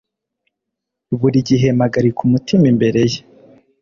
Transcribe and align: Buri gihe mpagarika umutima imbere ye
Buri 1.19 1.37
gihe 1.49 1.67
mpagarika 1.77 2.19
umutima 2.27 2.65
imbere 2.71 3.01
ye 3.11 3.19